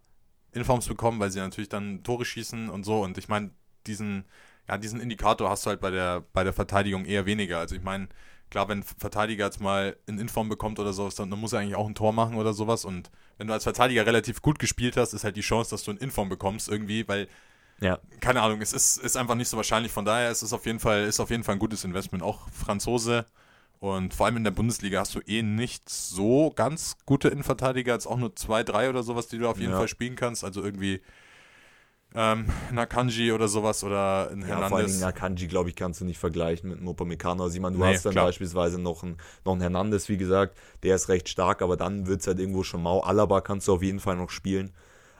[0.52, 3.02] Informs bekommen, weil sie natürlich dann Tore schießen und so.
[3.02, 3.50] Und ich meine,
[3.86, 4.24] diesen,
[4.68, 7.58] ja, diesen Indikator hast du halt bei der, bei der Verteidigung eher weniger.
[7.58, 8.08] Also ich meine,
[8.50, 11.76] klar, wenn ein Verteidiger jetzt mal in Inform bekommt oder sowas, dann, muss er eigentlich
[11.76, 12.84] auch ein Tor machen oder sowas.
[12.84, 15.90] Und wenn du als Verteidiger relativ gut gespielt hast, ist halt die Chance, dass du
[15.90, 17.28] ein Inform bekommst irgendwie, weil
[17.80, 17.98] ja.
[18.20, 19.92] Keine Ahnung, es ist, ist einfach nicht so wahrscheinlich.
[19.92, 22.24] Von daher ist es auf jeden Fall, ist auf jeden Fall ein gutes Investment.
[22.24, 23.24] Auch Franzose
[23.80, 28.06] und vor allem in der Bundesliga hast du eh nicht so ganz gute Innenverteidiger, jetzt
[28.06, 29.78] auch nur zwei, drei oder sowas, die du auf jeden ja.
[29.78, 30.42] Fall spielen kannst.
[30.42, 31.00] Also irgendwie
[32.14, 34.48] ähm, Nakanji oder sowas oder ein Hernandez.
[34.48, 37.42] Ja, vor allem Nakanji, glaube ich, kannst du nicht vergleichen mit einem Upamecano.
[37.42, 38.26] Also, ich meine, du nee, hast dann klar.
[38.26, 42.22] beispielsweise noch einen, noch einen Hernandez, wie gesagt, der ist recht stark, aber dann wird
[42.22, 43.00] es halt irgendwo schon mau.
[43.00, 44.72] Alaba kannst du auf jeden Fall noch spielen.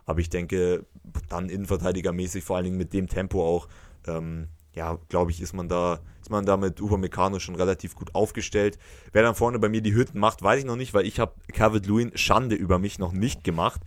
[0.07, 0.87] Aber ich denke,
[1.29, 3.69] dann Innenverteidigermäßig, vor allen Dingen mit dem Tempo auch,
[4.07, 8.15] ähm, ja, glaube ich, ist man da, ist man da mit Upamecano schon relativ gut
[8.15, 8.79] aufgestellt.
[9.13, 11.35] Wer dann vorne bei mir die Hütten macht, weiß ich noch nicht, weil ich habe
[11.53, 13.83] Calvert Lewin Schande über mich noch nicht gemacht.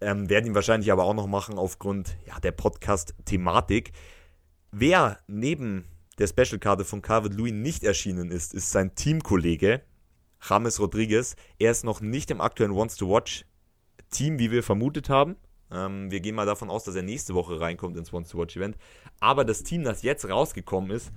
[0.00, 3.92] Ähm, werden ihn wahrscheinlich aber auch noch machen aufgrund ja, der Podcast-Thematik.
[4.70, 5.84] Wer neben
[6.18, 9.82] der Special-Karte von Calvert Lewin nicht erschienen ist, ist sein Teamkollege
[10.46, 11.36] James Rodriguez.
[11.58, 13.44] Er ist noch nicht im aktuellen Wants to Watch
[14.10, 15.36] Team, wie wir vermutet haben.
[15.70, 18.56] Ähm, wir gehen mal davon aus, dass er nächste Woche reinkommt ins Wants to Watch
[18.56, 18.76] Event.
[19.20, 21.10] Aber das Team, das jetzt rausgekommen ist,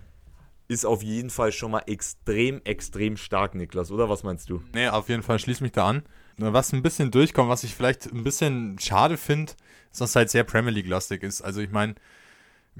[0.67, 4.61] ist auf jeden Fall schon mal extrem, extrem stark, Niklas, oder was meinst du?
[4.73, 6.03] Nee, auf jeden Fall schließ mich da an.
[6.41, 9.53] Was ein bisschen durchkommt, was ich vielleicht ein bisschen schade finde,
[9.91, 11.41] ist, dass es halt sehr Premier League-lastig ist.
[11.41, 11.95] Also ich meine,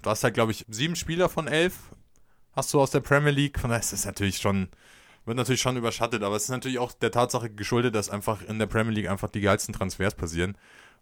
[0.01, 1.75] du hast halt, glaube ich, sieben Spieler von elf
[2.53, 3.59] hast du aus der Premier League.
[3.59, 4.69] Von daher ist das natürlich schon,
[5.25, 8.59] wird natürlich schon überschattet, aber es ist natürlich auch der Tatsache geschuldet, dass einfach in
[8.59, 10.57] der Premier League einfach die geilsten Transfers passieren.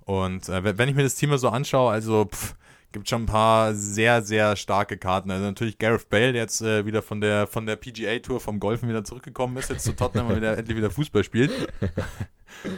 [0.05, 2.55] Und äh, wenn ich mir das Team so anschaue, also pff,
[2.91, 5.31] gibt schon ein paar sehr, sehr starke Karten.
[5.31, 8.59] Also natürlich Gareth Bale, der jetzt äh, wieder von der, von der PGA Tour vom
[8.59, 11.51] Golfen wieder zurückgekommen ist, jetzt zu Tottenham und wieder, endlich wieder Fußball spielt.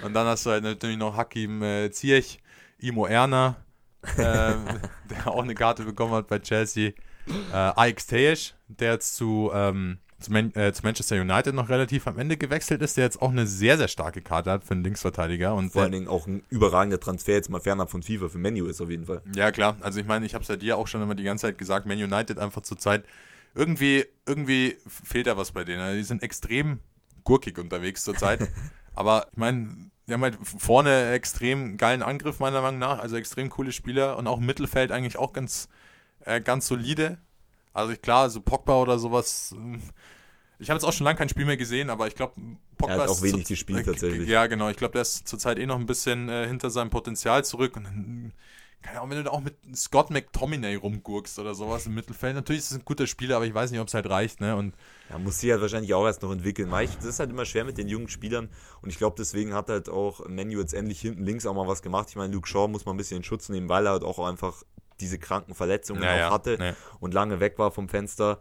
[0.03, 2.39] Und dann hast du halt natürlich noch Hakim äh, Ziyech,
[2.79, 3.55] Imo Erner,
[4.17, 4.17] äh,
[5.09, 6.93] der auch eine Karte bekommen hat bei Chelsea.
[7.51, 12.07] Äh, Alex Tejesch, der jetzt zu ähm, zu, Man äh, zu, Manchester United noch relativ
[12.07, 14.83] am Ende gewechselt ist, der jetzt auch eine sehr, sehr starke Karte hat für einen
[14.83, 15.55] Linksverteidiger.
[15.55, 18.65] Und Vor allen Dingen auch ein überragender Transfer, jetzt mal fernab von FIFA für Menu
[18.65, 19.21] ist auf jeden Fall.
[19.33, 19.77] Ja, klar.
[19.81, 21.85] Also ich meine, ich habe es ja dir auch schon immer die ganze Zeit gesagt,
[21.85, 23.05] Man United einfach zur Zeit,
[23.55, 25.81] irgendwie, irgendwie fehlt da was bei denen.
[25.81, 26.79] Also die sind extrem
[27.23, 28.47] gurkig unterwegs zurzeit.
[28.99, 32.99] Aber ich meine, die haben halt vorne extrem geilen Angriff, meiner Meinung nach.
[32.99, 35.69] Also extrem coole Spieler und auch im Mittelfeld eigentlich auch ganz,
[36.25, 37.17] äh, ganz solide.
[37.71, 39.51] Also klar, so Pogba oder sowas.
[39.55, 39.81] Hm,
[40.59, 42.33] ich habe jetzt auch schon lange kein Spiel mehr gesehen, aber ich glaube,
[42.77, 44.27] Pogba er hat auch wenig gespielt tatsächlich.
[44.27, 44.67] Ja, genau.
[44.67, 47.77] Ich glaube, der ist zurzeit eh noch ein bisschen äh, hinter seinem Potenzial zurück.
[47.77, 48.33] Und dann,
[48.81, 52.35] keine Ahnung, wenn du da auch mit Scott McTominay rumgurkst oder sowas im Mittelfeld.
[52.35, 54.39] Natürlich ist es ein guter Spieler, aber ich weiß nicht, ob es halt reicht.
[54.39, 54.55] Ne?
[54.55, 54.73] Und
[55.09, 56.71] ja, muss sich halt wahrscheinlich auch erst noch entwickeln.
[56.71, 58.49] Weil das ist halt immer schwer mit den jungen Spielern.
[58.81, 61.81] Und ich glaube, deswegen hat halt auch Menu jetzt endlich hinten links auch mal was
[61.81, 62.07] gemacht.
[62.09, 64.19] Ich meine, Luke Shaw muss man ein bisschen in Schutz nehmen, weil er halt auch
[64.19, 64.63] einfach
[65.01, 66.75] diese kranken Verletzungen ja, auch hatte ja.
[66.99, 68.39] und lange weg war vom Fenster.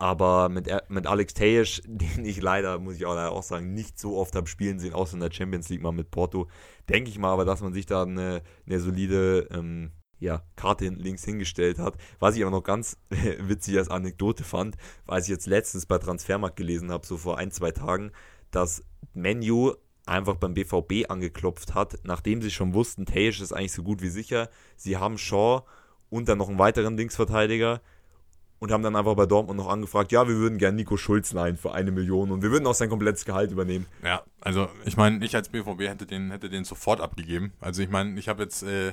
[0.00, 3.98] Aber mit, mit Alex Tejes, den ich leider, muss ich auch, leider auch sagen, nicht
[3.98, 6.48] so oft habe spielen sehen, außer in der Champions League mal mit Porto,
[6.88, 11.02] denke ich mal aber, dass man sich da eine, eine solide ähm, ja, Karte hinten
[11.02, 11.98] links hingestellt hat.
[12.18, 16.56] Was ich aber noch ganz witzig als Anekdote fand, weil ich jetzt letztens bei Transfermarkt
[16.56, 18.10] gelesen habe, so vor ein, zwei Tagen,
[18.50, 18.82] dass
[19.12, 19.74] Menu
[20.06, 24.08] einfach beim BVB angeklopft hat, nachdem sie schon wussten, Tejic ist eigentlich so gut wie
[24.08, 24.48] sicher.
[24.76, 25.64] Sie haben Shaw
[26.08, 27.82] und dann noch einen weiteren Linksverteidiger
[28.60, 31.56] und haben dann einfach bei Dortmund noch angefragt, ja, wir würden gerne Nico Schulz leihen
[31.56, 33.86] für eine Million und wir würden auch sein komplettes Gehalt übernehmen.
[34.04, 37.52] Ja, also ich meine, ich als BVB hätte den, hätte den sofort abgegeben.
[37.60, 38.92] Also ich meine, ich habe jetzt, äh,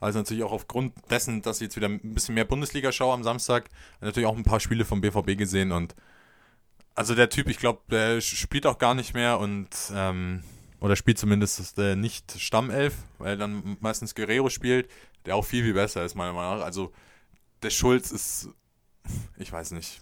[0.00, 3.22] also natürlich auch aufgrund dessen, dass ich jetzt wieder ein bisschen mehr Bundesliga schaue am
[3.22, 5.94] Samstag, natürlich auch ein paar Spiele vom BVB gesehen und
[6.96, 10.42] also der Typ, ich glaube, der spielt auch gar nicht mehr und ähm,
[10.80, 14.90] oder spielt zumindest äh, nicht Stammelf, weil dann meistens Guerrero spielt,
[15.26, 16.64] der auch viel, viel besser ist, meiner Meinung nach.
[16.64, 16.92] Also
[17.62, 18.48] der Schulz ist,
[19.36, 20.00] ich weiß nicht.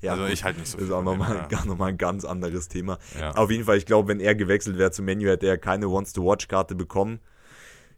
[0.00, 1.64] Ja, also ich halt nicht so Das ist auch nochmal ja.
[1.64, 2.98] noch ein ganz anderes Thema.
[3.18, 3.32] Ja.
[3.32, 6.74] Auf jeden Fall, ich glaube, wenn er gewechselt wäre zum Menu, hätte er keine Wants-to-Watch-Karte
[6.74, 7.20] bekommen.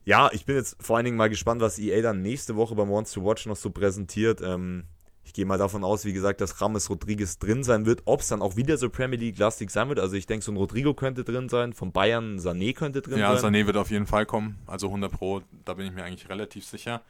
[0.05, 2.91] Ja, ich bin jetzt vor allen Dingen mal gespannt, was EA dann nächste Woche beim
[2.91, 4.41] Wants-to-Watch noch so präsentiert.
[4.43, 4.85] Ähm,
[5.25, 8.03] ich gehe mal davon aus, wie gesagt, dass Rames Rodriguez drin sein wird.
[8.07, 10.01] Ob es dann auch wieder so Premier League-lastig sein wird.
[10.01, 11.73] Also ich denke, so ein Rodrigo könnte drin sein.
[11.73, 13.55] Von Bayern Sané könnte drin ja, sein.
[13.55, 14.59] Ja, Sané wird auf jeden Fall kommen.
[14.67, 17.03] Also 100 Pro, da bin ich mir eigentlich relativ sicher.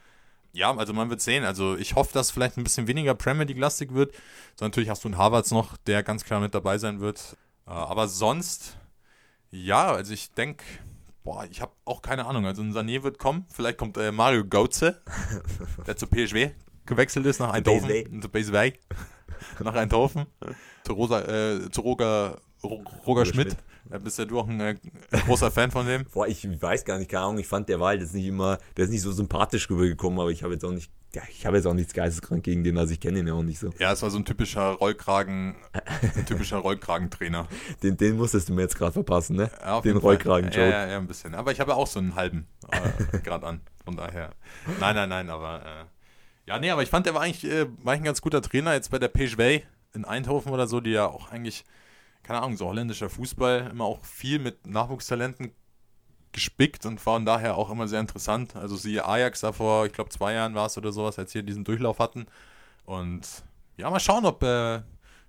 [0.53, 1.43] Ja, also man wird sehen.
[1.43, 4.13] Also ich hoffe, dass vielleicht ein bisschen weniger Premier League-lastig wird.
[4.55, 7.35] So natürlich hast du einen Harvards noch, der ganz klar mit dabei sein wird.
[7.65, 8.77] Äh, aber sonst,
[9.49, 10.63] ja, also ich denke,
[11.23, 12.45] boah, ich habe auch keine Ahnung.
[12.45, 13.45] Also ein Sané wird kommen.
[13.51, 15.01] Vielleicht kommt äh, Mario Götze,
[15.87, 16.51] der zu PSW
[16.85, 18.21] gewechselt ist nach Eindhoven.
[18.21, 18.73] Zu PSV.
[19.59, 20.27] nach Eindhoven.
[20.83, 23.51] Zu, Rosa, äh, zu Roger, Roger Schmidt.
[23.51, 23.57] Schmidt.
[23.89, 24.75] Da bist ja du auch ein, äh,
[25.25, 26.05] großer Fan von dem.
[26.05, 28.85] Boah, ich weiß gar nicht, keine Ahnung, ich fand der Wahl jetzt nicht immer, der
[28.85, 31.65] ist nicht so sympathisch rübergekommen, aber ich habe jetzt auch nicht, ja, ich habe jetzt
[31.65, 33.71] auch nichts geisteskrank gegen den, also ich kenne ihn ja auch nicht so.
[33.79, 35.55] Ja, es war so ein typischer Rollkragen,
[36.15, 37.47] ein typischer Rollkragentrainer.
[37.83, 39.51] Den, den musstest du mir jetzt gerade verpassen, ne?
[39.61, 40.59] Ja, den Rollkragen-Joke.
[40.59, 41.35] Ja, ja, ja, ein bisschen.
[41.35, 44.31] Aber ich habe ja auch so einen halben äh, gerade an, von daher.
[44.79, 47.93] Nein, nein, nein, aber äh, ja, nee, aber ich fand, der war eigentlich, äh, war
[47.93, 51.05] eigentlich ein ganz guter Trainer jetzt bei der PSV in Eindhoven oder so, die ja
[51.05, 51.63] auch eigentlich,
[52.23, 55.51] keine Ahnung, so holländischer Fußball, immer auch viel mit Nachwuchstalenten
[56.31, 58.55] gespickt und von daher auch immer sehr interessant.
[58.55, 61.43] Also siehe Ajax da vor, ich glaube, zwei Jahren war es oder sowas, als sie
[61.43, 62.25] diesen Durchlauf hatten.
[62.85, 63.43] Und
[63.77, 64.81] ja, mal schauen, ob, äh,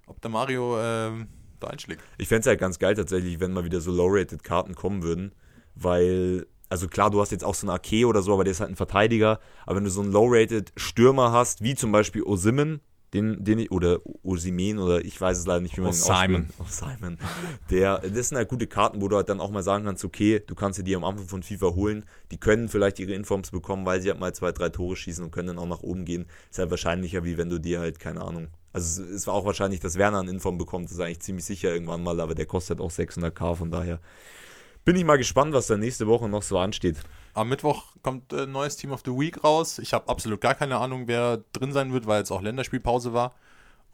[0.06, 1.26] ob der Mario äh,
[1.60, 2.02] da einschlägt.
[2.16, 5.32] Ich fände es halt ganz geil tatsächlich, wenn mal wieder so low-rated Karten kommen würden,
[5.74, 8.60] weil also klar, du hast jetzt auch so einen Ake oder so, aber der ist
[8.60, 9.38] halt ein Verteidiger.
[9.64, 12.80] Aber wenn du so einen low-rated Stürmer hast, wie zum Beispiel Osimen,
[13.14, 16.48] den, den ich, oder Osimen oder ich weiß es leider nicht, wie man ihn Simon.
[16.58, 17.18] Oh, Simon.
[17.70, 20.42] Der, das sind halt gute Karten, wo du halt dann auch mal sagen kannst, okay,
[20.44, 22.04] du kannst dir die am Anfang von FIFA holen.
[22.30, 25.30] Die können vielleicht ihre Informs bekommen, weil sie halt mal zwei, drei Tore schießen und
[25.30, 26.26] können dann auch nach oben gehen.
[26.50, 28.48] Ist halt wahrscheinlicher, wie wenn du dir halt, keine Ahnung.
[28.72, 31.72] Also es war auch wahrscheinlich, dass Werner einen Inform bekommt, das ist eigentlich ziemlich sicher
[31.72, 34.00] irgendwann mal, aber der kostet auch 600k, von daher
[34.84, 36.96] bin ich mal gespannt, was da nächste Woche noch so ansteht.
[37.32, 39.78] Am Mittwoch kommt ein neues Team of the Week raus.
[39.78, 43.34] Ich habe absolut gar keine Ahnung, wer drin sein wird, weil jetzt auch Länderspielpause war.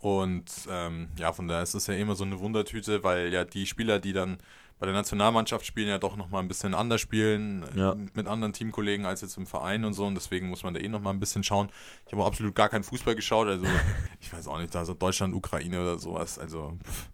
[0.01, 3.67] Und ähm, ja, von daher ist es ja immer so eine Wundertüte, weil ja die
[3.67, 4.39] Spieler, die dann
[4.79, 7.95] bei der Nationalmannschaft spielen, ja doch nochmal ein bisschen anders spielen, ja.
[8.15, 10.07] mit anderen Teamkollegen als jetzt im Verein und so.
[10.07, 11.69] Und deswegen muss man da eh nochmal ein bisschen schauen.
[12.07, 13.47] Ich habe absolut gar keinen Fußball geschaut.
[13.47, 13.67] Also
[14.21, 16.39] ich weiß auch nicht, da so Deutschland, Ukraine oder sowas.
[16.39, 17.09] Also pff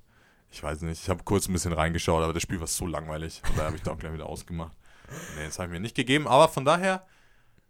[0.56, 3.42] ich weiß nicht, ich habe kurz ein bisschen reingeschaut, aber das Spiel war so langweilig.
[3.46, 4.72] Und da habe ich da auch gleich wieder ausgemacht.
[5.36, 6.26] Nee, das habe ich mir nicht gegeben.
[6.26, 7.06] Aber von daher,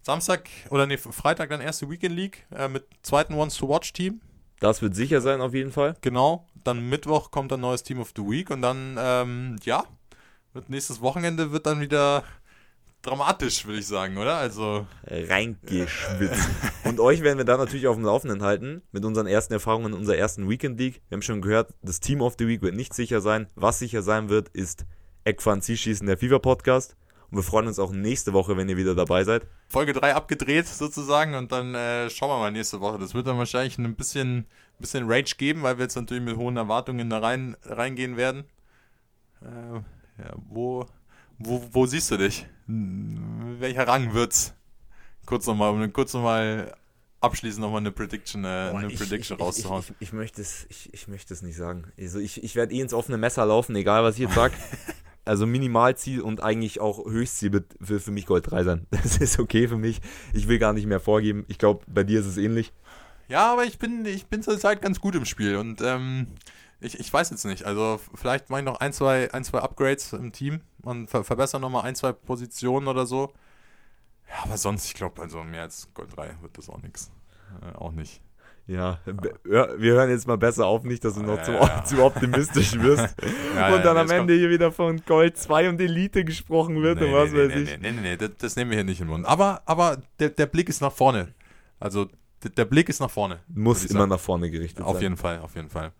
[0.03, 4.21] Samstag oder nee, Freitag dann erste Weekend League äh, mit zweiten Ones-to-Watch-Team.
[4.61, 5.97] Das wird sicher sein, auf jeden Fall.
[6.01, 6.47] Genau.
[6.63, 9.85] Dann Mittwoch kommt ein neues Team of the Week und dann, ähm, ja,
[10.69, 12.23] nächstes Wochenende wird dann wieder
[13.07, 14.37] dramatisch, würde ich sagen, oder?
[14.37, 14.87] Also.
[15.07, 16.49] Reingeschwitzt.
[16.85, 19.99] und euch werden wir da natürlich auf dem Laufenden halten mit unseren ersten Erfahrungen in
[19.99, 21.03] unserer ersten Weekend League.
[21.09, 23.47] Wir haben schon gehört, das Team of the Week wird nicht sicher sein.
[23.55, 24.85] Was sicher sein wird, ist
[25.25, 26.97] Eckfahren Zielschießen der FIFA Podcast.
[27.31, 29.47] Und wir freuen uns auch nächste Woche, wenn ihr wieder dabei seid.
[29.67, 32.99] Folge 3 abgedreht sozusagen und dann äh, schauen wir mal nächste Woche.
[32.99, 34.47] Das wird dann wahrscheinlich ein bisschen,
[34.79, 38.45] bisschen Rage geben, weil wir jetzt natürlich mit hohen Erwartungen da rein, reingehen werden.
[39.43, 40.87] Äh, ja, wo,
[41.39, 42.47] wo, wo siehst du dich?
[42.67, 44.55] Welcher Rang wird's?
[45.27, 46.73] Kurz nochmal, kurz nochmal
[47.21, 49.85] abschließend nochmal eine Prediction, äh, Boah, eine ich, Prediction ich, rauszuhauen.
[49.99, 51.93] Ich, ich, möchte es, ich, ich möchte es nicht sagen.
[51.99, 54.55] Also ich, ich werde eh ins offene Messer laufen, egal was ich jetzt sage.
[55.25, 58.87] also Minimalziel und eigentlich auch Höchstziel wird für, für mich Gold 3 sein.
[58.91, 60.01] Das ist okay für mich.
[60.33, 61.45] Ich will gar nicht mehr vorgeben.
[61.49, 62.73] Ich glaube, bei dir ist es ähnlich.
[63.29, 66.29] Ja, aber ich bin, ich bin zur Zeit ganz gut im Spiel und ähm,
[66.81, 67.65] ich, ich weiß jetzt nicht.
[67.65, 71.61] Also vielleicht mache ich noch ein, zwei, ein, zwei Upgrades im Team und ver verbessere
[71.61, 73.33] nochmal ein, zwei Positionen oder so.
[74.29, 77.11] Ja, aber sonst, ich glaube, also mehr als Gold 3 wird das auch nichts.
[77.63, 78.21] Äh, auch nicht.
[78.67, 81.85] Ja, wir hören jetzt mal besser auf, nicht, dass du noch Ja, zu, ja.
[81.85, 83.15] zu optimistisch wirst.
[83.55, 87.01] Ja, und dann ja, am Ende hier wieder von Gold 2 und Elite gesprochen wird
[87.01, 87.71] und was nee, weiß nee, ich.
[87.71, 89.27] Nee, nee, nee, nee, das, das nehmen wir hier nicht in den Mund.
[89.27, 91.33] Aber, aber der, der Blick ist nach vorne.
[91.79, 92.09] Also
[92.43, 93.39] der, der Blick ist nach vorne.
[93.47, 95.03] Muss immer nach vorne gerichtet Auf sein.
[95.03, 95.93] jeden Fall, auf jeden Fall.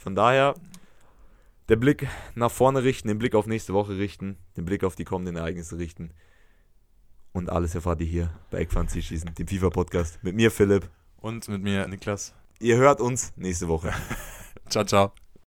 [0.00, 0.54] Von daher,
[1.68, 5.04] der Blick nach vorne richten, den Blick auf nächste Woche richten, den Blick auf die
[5.04, 6.14] kommenden Ereignisse richten.
[7.32, 10.24] Und alles erfahrt ihr hier bei Eckfahren Zielschießen, dem FIFA-Podcast.
[10.24, 10.88] Mit mir, Philipp.
[11.18, 12.34] Und mit mir, Niklas.
[12.60, 13.92] Ihr hört uns nächste Woche.
[14.70, 15.12] Ciao, ciao.